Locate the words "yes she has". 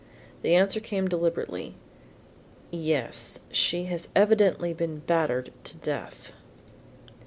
2.71-4.07